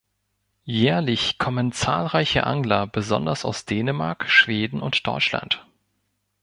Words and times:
Jährlich 0.65 1.37
kommen 1.37 1.73
zahlreiche 1.73 2.43
Angler 2.47 2.87
besonders 2.87 3.45
aus 3.45 3.65
Dänemark, 3.65 4.27
Schweden 4.31 4.81
und 4.81 5.05
Deutschland. 5.05 5.63